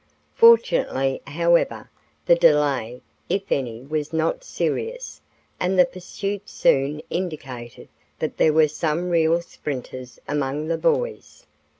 Fortunately, 0.33 1.21
however, 1.27 1.91
the 2.25 2.33
delay, 2.33 3.03
if 3.29 3.51
any, 3.51 3.83
was 3.83 4.11
not 4.11 4.43
serious, 4.43 5.21
and 5.59 5.77
the 5.77 5.85
pursuit 5.85 6.49
soon 6.49 7.03
indicated 7.11 7.87
that 8.17 8.37
there 8.37 8.51
were 8.51 8.67
some 8.67 9.11
real 9.11 9.41
sprinters 9.41 10.19
among 10.27 10.67
the 10.69 10.77
boys. 10.79 11.45